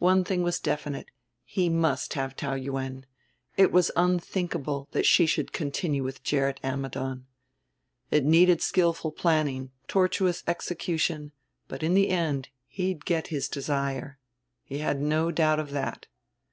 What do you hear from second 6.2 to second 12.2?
Gerrit Ammidon. It needed skillful planning, tortuous execution, but in the